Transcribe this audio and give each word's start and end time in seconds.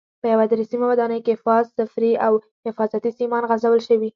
په 0.21 0.27
یوه 0.33 0.45
درې 0.51 0.63
سیمه 0.71 0.85
ودانۍ 0.91 1.19
کې 1.25 1.33
فاز، 1.43 1.65
صفري 1.77 2.11
او 2.25 2.33
حفاظتي 2.67 3.11
سیمان 3.19 3.43
غځول 3.49 3.79
شوي. 3.87 4.09